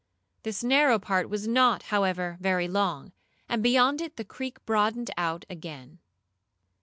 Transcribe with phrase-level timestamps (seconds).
[0.41, 3.11] This narrow part was not, however, very long,
[3.47, 5.99] and beyond it the creek broadened out again.